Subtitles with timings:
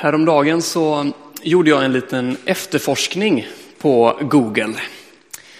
[0.00, 1.12] Häromdagen så
[1.42, 3.46] gjorde jag en liten efterforskning
[3.78, 4.74] på Google.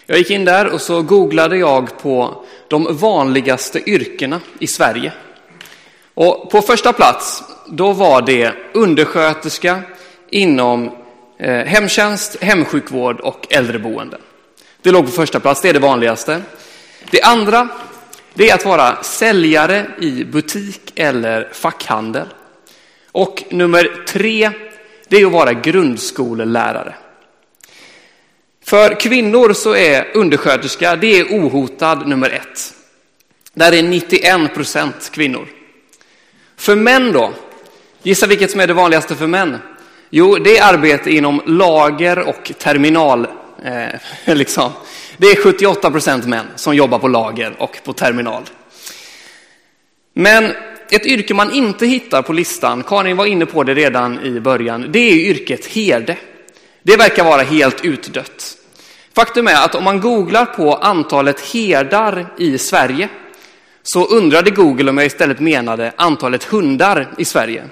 [0.07, 5.13] Jag gick in där och så googlade jag på de vanligaste yrkena i Sverige.
[6.15, 9.83] Och på första plats, då var det undersköterska
[10.31, 10.91] inom
[11.39, 14.19] eh, hemtjänst, hemsjukvård och äldreboende.
[14.83, 16.43] Det låg på första plats, det är det vanligaste.
[17.11, 17.69] Det andra,
[18.35, 22.27] det är att vara säljare i butik eller fackhandel.
[23.13, 24.51] Och nummer tre,
[25.09, 26.95] det är att vara grundskolelärare.
[28.65, 32.75] För kvinnor så är undersköterska, det är ohotad nummer ett.
[33.55, 35.49] Där är 91 procent kvinnor.
[36.57, 37.33] För män då?
[38.03, 39.59] Gissa vilket som är det vanligaste för män?
[40.11, 43.27] Jo, det är arbete inom lager och terminal.
[43.65, 44.01] Eh,
[44.37, 44.73] liksom.
[45.17, 48.43] Det är 78 procent män som jobbar på lager och på terminal.
[50.13, 50.53] Men
[50.93, 54.87] ett yrke man inte hittar på listan, Karin var inne på det redan i början,
[54.91, 56.17] det är yrket herde.
[56.83, 58.57] Det verkar vara helt utdött.
[59.15, 63.09] Faktum är att om man googlar på antalet herdar i Sverige
[63.83, 67.65] så undrade Google om jag istället menade antalet hundar i Sverige.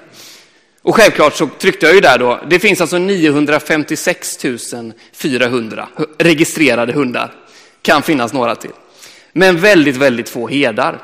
[0.81, 4.37] Och självklart så tryckte jag ju där då, det finns alltså 956
[5.13, 7.33] 400 registrerade hundar.
[7.81, 8.71] Kan finnas några till.
[9.33, 11.01] Men väldigt, väldigt få herdar.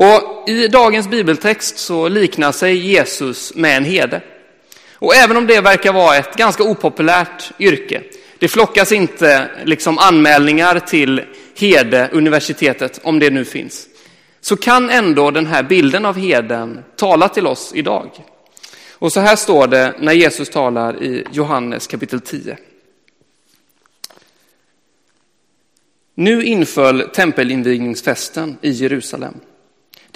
[0.00, 4.20] Och i dagens bibeltext så liknar sig Jesus med en herde.
[4.92, 8.02] Och även om det verkar vara ett ganska opopulärt yrke,
[8.38, 11.22] det flockas inte liksom anmälningar till
[11.56, 13.86] Hede-universitetet, om det nu finns,
[14.40, 18.10] så kan ändå den här bilden av heden tala till oss idag.
[18.92, 22.58] Och så här står det när Jesus talar i Johannes kapitel 10.
[26.14, 29.34] Nu inföll tempelinvigningsfesten i Jerusalem.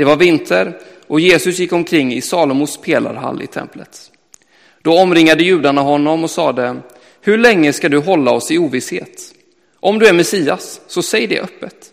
[0.02, 4.10] Det var vinter och Jesus gick omkring i Salomos pelarhall i templet.
[4.82, 6.76] Då omringade judarna honom och sade,
[7.20, 9.34] hur länge ska du hålla oss i ovisshet?
[9.80, 11.92] Om du är Messias, så säg det öppet.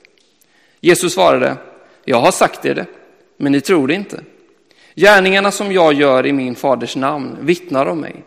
[0.79, 1.57] Jesus svarade,
[2.05, 2.85] jag har sagt er det,
[3.37, 4.21] men ni tror det inte.
[4.95, 8.23] Gärningarna som jag gör i min faders namn vittnar om mig,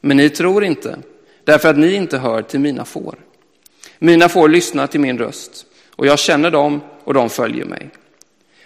[0.00, 0.98] men ni tror inte,
[1.44, 3.14] därför att ni inte hör till mina får.
[3.98, 7.90] Mina får lyssnar till min röst, och jag känner dem och de följer mig.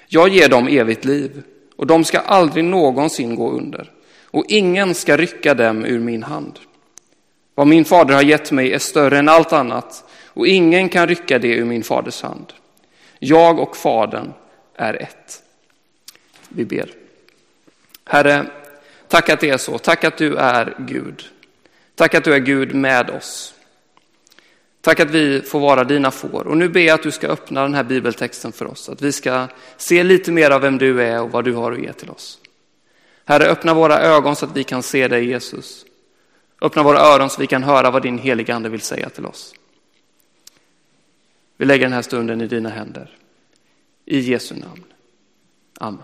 [0.09, 1.43] Jag ger dem evigt liv
[1.77, 3.91] och de ska aldrig någonsin gå under
[4.25, 6.59] och ingen ska rycka dem ur min hand.
[7.55, 11.39] Vad min fader har gett mig är större än allt annat och ingen kan rycka
[11.39, 12.53] det ur min faders hand.
[13.19, 14.33] Jag och fadern
[14.75, 15.43] är ett.
[16.49, 16.91] Vi ber.
[18.05, 18.47] Herre,
[19.09, 19.79] tack att det är så.
[19.79, 21.25] Tack att du är Gud.
[21.95, 23.55] Tack att du är Gud med oss.
[24.88, 26.47] Tack att vi får vara dina får.
[26.47, 28.88] Och nu ber jag att du ska öppna den här bibeltexten för oss.
[28.88, 31.81] Att vi ska se lite mer av vem du är och vad du har att
[31.81, 32.38] ge till oss.
[33.25, 35.84] Herre, öppna våra ögon så att vi kan se dig Jesus.
[36.60, 39.54] Öppna våra öron så vi kan höra vad din heliga ande vill säga till oss.
[41.56, 43.16] Vi lägger den här stunden i dina händer.
[44.04, 44.84] I Jesu namn.
[45.78, 46.03] Amen.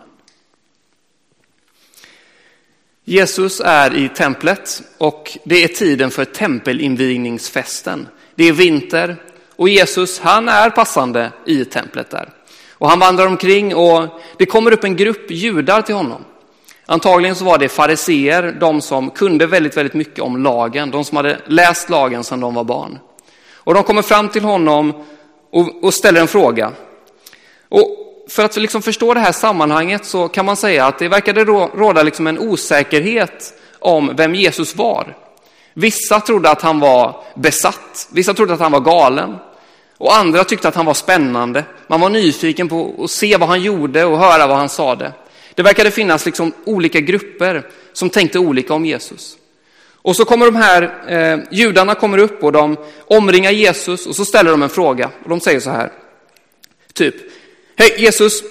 [3.04, 8.08] Jesus är i templet och det är tiden för tempelinvigningsfesten.
[8.34, 9.16] Det är vinter
[9.56, 12.28] och Jesus han är passande i templet där.
[12.72, 14.08] Och han vandrar omkring och
[14.38, 16.24] det kommer upp en grupp judar till honom.
[16.86, 21.16] Antagligen så var det fariseer, de som kunde väldigt, väldigt mycket om lagen, de som
[21.16, 22.98] hade läst lagen sedan de var barn.
[23.54, 25.04] Och de kommer fram till honom
[25.52, 26.72] och, och ställer en fråga.
[27.68, 31.44] Och för att liksom förstå det här sammanhanget så kan man säga att det verkade
[31.44, 35.16] råda liksom en osäkerhet om vem Jesus var.
[35.74, 39.36] Vissa trodde att han var besatt, vissa trodde att han var galen
[39.98, 41.64] och andra tyckte att han var spännande.
[41.86, 45.12] Man var nyfiken på att se vad han gjorde och höra vad han sade.
[45.54, 49.36] Det verkade finnas liksom olika grupper som tänkte olika om Jesus.
[50.04, 54.24] Och så kommer de här eh, judarna kommer upp och de omringar Jesus och så
[54.24, 55.92] ställer de en fråga och de säger så här.
[56.92, 57.14] Typ,
[57.76, 58.42] hej Jesus,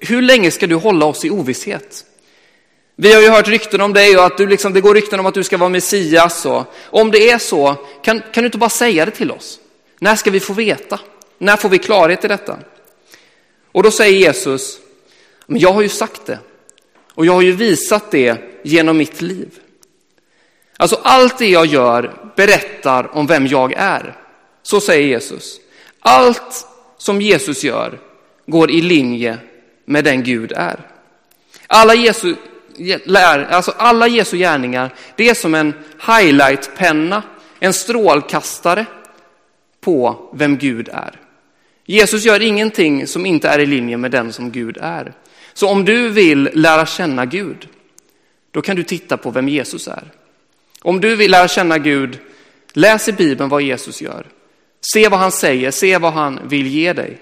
[0.00, 2.04] hur länge ska du hålla oss i ovisshet?
[2.96, 5.26] Vi har ju hört rykten om dig och att du liksom, det går rykten om
[5.26, 6.46] att du ska vara Messias.
[6.46, 9.58] Och om det är så, kan, kan du inte bara säga det till oss?
[9.98, 11.00] När ska vi få veta?
[11.38, 12.58] När får vi klarhet i detta?
[13.72, 14.78] Och då säger Jesus,
[15.46, 16.38] men jag har ju sagt det.
[17.14, 19.48] Och jag har ju visat det genom mitt liv.
[20.76, 24.16] Alltså allt det jag gör berättar om vem jag är.
[24.62, 25.60] Så säger Jesus.
[26.00, 26.66] Allt
[26.98, 27.98] som Jesus gör
[28.46, 29.38] går i linje
[29.84, 30.80] med den Gud är.
[31.66, 32.34] Alla Jesu
[33.04, 35.74] lär, alltså alla Jesu gärningar, det är som en
[36.06, 37.22] highlightpenna,
[37.58, 38.86] en strålkastare
[39.80, 41.20] på vem Gud är.
[41.84, 45.12] Jesus gör ingenting som inte är i linje med den som Gud är.
[45.54, 47.68] Så om du vill lära känna Gud,
[48.50, 50.10] då kan du titta på vem Jesus är.
[50.82, 52.18] Om du vill lära känna Gud,
[52.72, 54.26] läs i Bibeln vad Jesus gör.
[54.94, 57.18] Se vad han säger, se vad han vill ge dig.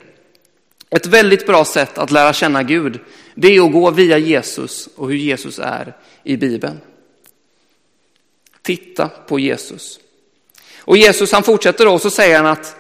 [0.90, 3.00] Ett väldigt bra sätt att lära känna Gud,
[3.34, 6.80] det är att gå via Jesus och hur Jesus är i Bibeln.
[8.62, 10.00] Titta på Jesus.
[10.78, 12.76] Och Jesus han fortsätter då och så säger han att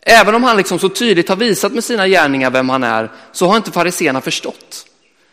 [0.00, 3.46] även om han liksom så tydligt har visat med sina gärningar vem han är, så
[3.46, 4.86] har inte fariseerna förstått.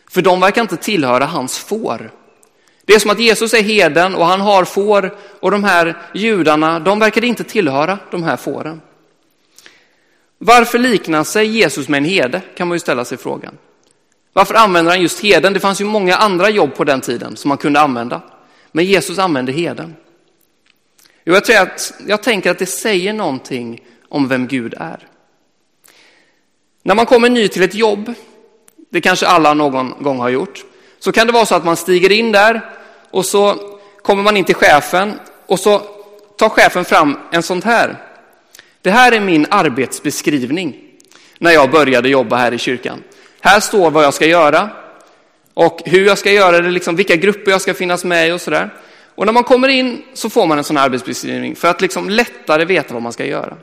[0.09, 2.11] För de verkar inte tillhöra hans får.
[2.85, 6.79] Det är som att Jesus är heden och han har får och de här judarna,
[6.79, 8.81] de verkar inte tillhöra de här fåren.
[10.45, 13.57] Varför liknar sig Jesus med en herde kan man ju ställa sig frågan.
[14.33, 15.53] Varför använder han just heden?
[15.53, 18.21] Det fanns ju många andra jobb på den tiden som man kunde använda.
[18.71, 19.95] Men Jesus använde heden.
[21.23, 25.07] Jo, jag, tror att, jag tänker att det säger någonting om vem Gud är.
[26.83, 28.13] När man kommer ny till ett jobb,
[28.89, 30.65] det kanske alla någon gång har gjort,
[30.99, 32.61] så kan det vara så att man stiger in där
[33.11, 33.55] och så
[34.01, 35.81] kommer man in till chefen och så
[36.37, 38.01] tar chefen fram en sån här.
[38.85, 40.75] Det här är min arbetsbeskrivning
[41.37, 43.03] när jag började jobba här i kyrkan.
[43.39, 44.69] Här står vad jag ska göra
[45.53, 48.41] och hur jag ska göra det, liksom vilka grupper jag ska finnas med i och
[48.41, 48.69] sådär.
[49.15, 52.09] Och när man kommer in så får man en sån här arbetsbeskrivning för att liksom
[52.09, 53.57] lättare veta vad man ska göra.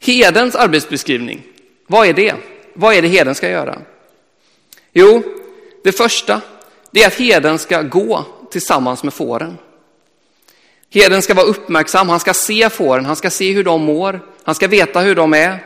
[0.00, 1.42] Hedens arbetsbeskrivning,
[1.86, 2.34] vad är det?
[2.74, 3.78] Vad är det heden ska göra?
[4.92, 5.22] Jo,
[5.84, 6.40] det första
[6.90, 9.58] det är att heden ska gå tillsammans med fåren.
[10.90, 14.54] Heden ska vara uppmärksam, han ska se fåren, han ska se hur de mår, han
[14.54, 15.64] ska veta hur de är.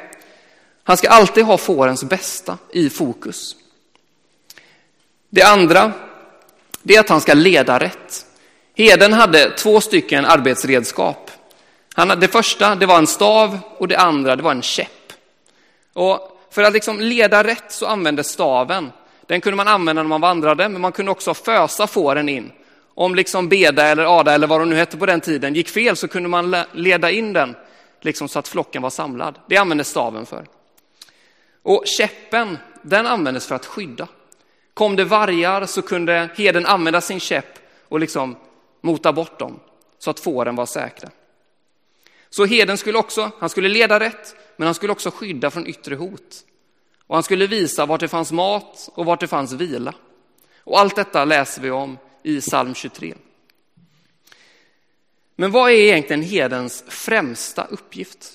[0.85, 3.57] Han ska alltid ha fårens bästa i fokus.
[5.31, 5.93] Det andra,
[6.83, 8.27] det är att han ska leda rätt.
[8.75, 11.31] Heden hade två stycken arbetsredskap.
[11.95, 15.13] Han, det första, det var en stav och det andra, det var en käpp.
[15.93, 18.93] Och för att liksom leda rätt så användes staven.
[19.27, 22.53] Den kunde man använda när man vandrade, men man kunde också fösa fåren in.
[22.95, 25.97] Om liksom Beda eller Ada eller vad de nu hette på den tiden gick fel
[25.97, 27.57] så kunde man leda in den
[28.01, 29.39] liksom så att flocken var samlad.
[29.49, 30.47] Det användes staven för.
[31.63, 34.09] Och käppen, den användes för att skydda.
[34.75, 37.59] Kom det vargar så kunde heden använda sin käpp
[37.89, 38.37] och liksom
[38.81, 39.61] mota bort dem
[39.99, 41.11] så att fåren var säkra.
[42.31, 45.95] Så heden skulle också, han skulle leda rätt, men han skulle också skydda från yttre
[45.95, 46.45] hot.
[47.07, 49.95] Och han skulle visa vart det fanns mat och vart det fanns vila.
[50.59, 53.15] Och allt detta läser vi om i psalm 23.
[55.37, 58.33] Men vad är egentligen hedens främsta uppgift?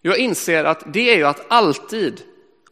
[0.00, 2.22] Jag inser att det är ju att alltid,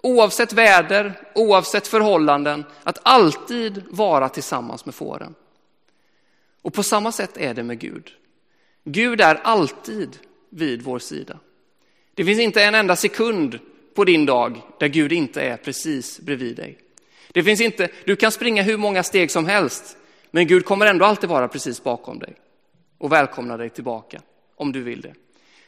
[0.00, 5.34] oavsett väder, oavsett förhållanden, att alltid vara tillsammans med fåren.
[6.62, 8.10] Och på samma sätt är det med Gud.
[8.84, 10.18] Gud är alltid
[10.50, 11.38] vid vår sida.
[12.14, 13.58] Det finns inte en enda sekund
[13.94, 16.78] på din dag där Gud inte är precis bredvid dig.
[17.32, 19.96] Det finns inte, du kan springa hur många steg som helst,
[20.36, 22.34] men Gud kommer ändå alltid vara precis bakom dig
[22.98, 24.22] och välkomna dig tillbaka
[24.56, 25.14] om du vill det.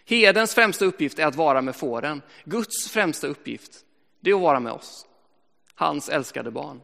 [0.05, 2.23] Hedens främsta uppgift är att vara med fåren.
[2.45, 3.73] Guds främsta uppgift
[4.21, 5.07] det är att vara med oss,
[5.75, 6.81] hans älskade barn.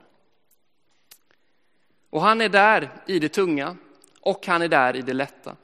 [2.10, 3.76] Och han är där i det tunga
[4.20, 5.56] och han är där i det lätta.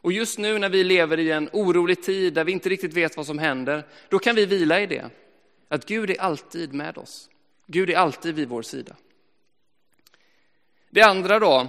[0.00, 3.16] Och just nu när vi lever i en orolig tid där vi inte riktigt vet
[3.16, 5.10] vad som händer, då kan vi vila i det.
[5.68, 7.30] Att Gud är alltid med oss.
[7.66, 8.96] Gud är alltid vid vår sida.
[10.96, 11.66] Det andra då,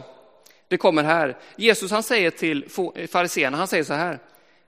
[0.68, 1.38] det kommer här.
[1.56, 2.70] Jesus han säger till
[3.08, 4.20] fariséerna, han säger så här.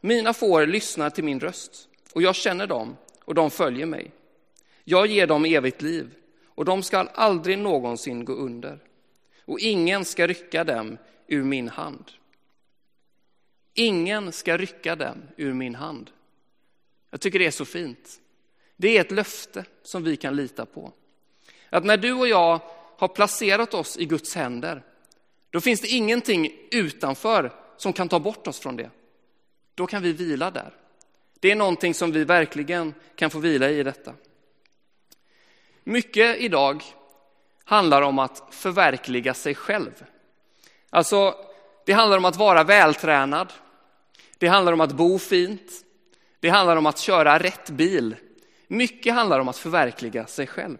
[0.02, 4.12] Mina får lyssnar till min röst och jag känner dem och de följer mig.
[4.84, 8.80] Jag ger dem evigt liv och de skall aldrig någonsin gå under
[9.46, 12.12] och ingen ska rycka dem ur min hand.
[13.74, 16.10] Ingen ska rycka dem ur min hand.
[17.10, 18.22] Jag tycker det är så fint.
[18.76, 20.92] Det är ett löfte som vi kan lita på.
[21.70, 22.62] Att när du och jag
[23.00, 24.84] har placerat oss i Guds händer,
[25.50, 28.90] då finns det ingenting utanför som kan ta bort oss från det.
[29.76, 30.74] Då kan vi vila där.
[31.40, 34.14] Det är någonting som vi verkligen kan få vila i detta.
[35.84, 36.84] Mycket idag
[37.64, 40.06] handlar om att förverkliga sig själv.
[40.90, 41.36] Alltså,
[41.86, 43.54] det handlar om att vara vältränad.
[44.38, 45.72] Det handlar om att bo fint.
[46.40, 48.16] Det handlar om att köra rätt bil.
[48.68, 50.78] Mycket handlar om att förverkliga sig själv.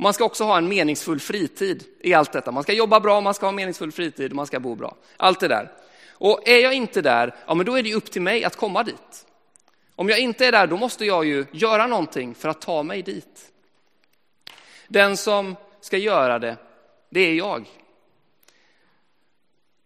[0.00, 2.50] Man ska också ha en meningsfull fritid i allt detta.
[2.50, 4.96] Man ska jobba bra, man ska ha meningsfull fritid, och man ska bo bra.
[5.16, 5.72] Allt det där.
[6.10, 8.82] Och är jag inte där, ja men då är det upp till mig att komma
[8.82, 9.26] dit.
[9.94, 13.02] Om jag inte är där, då måste jag ju göra någonting för att ta mig
[13.02, 13.52] dit.
[14.88, 16.56] Den som ska göra det,
[17.10, 17.70] det är jag.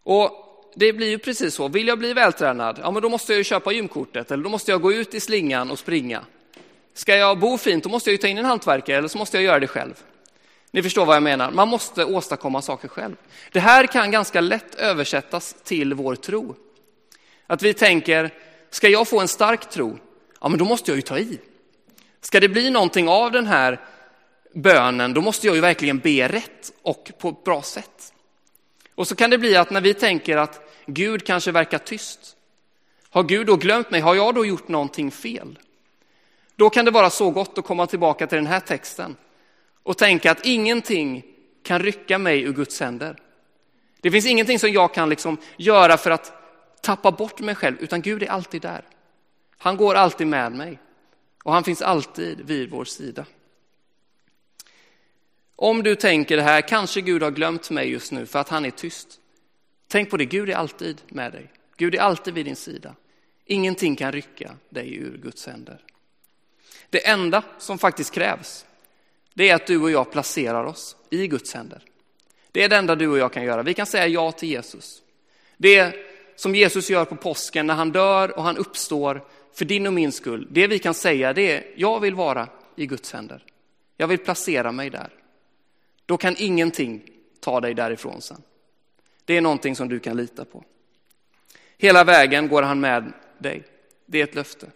[0.03, 0.31] Och
[0.75, 3.43] det blir ju precis så, vill jag bli vältränad, ja men då måste jag ju
[3.43, 6.25] köpa gymkortet eller då måste jag gå ut i slingan och springa.
[6.97, 9.37] Ska jag bo fint, då måste jag ju ta in en hantverkare eller så måste
[9.37, 10.03] jag göra det själv.
[10.71, 11.51] Ni förstår vad jag menar.
[11.51, 13.15] Man måste åstadkomma saker själv.
[13.51, 16.55] Det här kan ganska lätt översättas till vår tro.
[17.47, 18.33] Att vi tänker,
[18.69, 19.97] ska jag få en stark tro?
[20.41, 21.39] Ja, men då måste jag ju ta i.
[22.21, 23.81] Ska det bli någonting av den här
[24.53, 28.13] bönen, då måste jag ju verkligen be rätt och på ett bra sätt.
[28.95, 32.35] Och så kan det bli att när vi tänker att Gud kanske verkar tyst,
[33.09, 34.01] har Gud då glömt mig?
[34.01, 35.59] Har jag då gjort någonting fel?
[36.55, 39.15] Då kan det vara så gott att komma tillbaka till den här texten
[39.83, 41.23] och tänka att ingenting
[41.63, 43.15] kan rycka mig ur Guds händer.
[44.01, 46.33] Det finns ingenting som jag kan liksom göra för att
[46.81, 48.85] tappa bort mig själv, utan Gud är alltid där.
[49.57, 50.79] Han går alltid med mig
[51.43, 53.25] och han finns alltid vid vår sida.
[55.55, 58.65] Om du tänker det här, kanske Gud har glömt mig just nu för att han
[58.65, 59.19] är tyst.
[59.87, 61.51] Tänk på det, Gud är alltid med dig.
[61.77, 62.95] Gud är alltid vid din sida.
[63.45, 65.81] Ingenting kan rycka dig ur Guds händer.
[66.89, 68.65] Det enda som faktiskt krävs,
[69.33, 71.81] det är att du och jag placerar oss i Guds händer.
[72.51, 73.63] Det är det enda du och jag kan göra.
[73.63, 75.01] Vi kan säga ja till Jesus.
[75.57, 75.95] Det
[76.35, 79.21] som Jesus gör på påsken när han dör och han uppstår
[79.53, 80.47] för din och min skull.
[80.51, 83.43] Det vi kan säga det är, jag vill vara i Guds händer.
[83.97, 85.09] Jag vill placera mig där.
[86.05, 88.41] Då kan ingenting ta dig därifrån sen.
[89.25, 90.63] Det är någonting som du kan lita på.
[91.77, 93.63] Hela vägen går han med dig.
[94.05, 94.67] Det är ett löfte.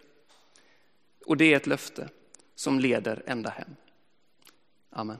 [1.30, 2.08] Och det är ett löfte
[2.54, 3.76] som leder ända hem.
[4.90, 5.18] Amen.